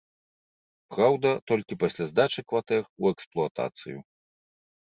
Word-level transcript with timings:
Праўда, 0.95 1.29
толькі 1.51 1.77
пасля 1.83 2.07
здачы 2.13 2.39
кватэр 2.53 2.83
у 3.05 3.13
эксплуатацыю. 3.13 3.97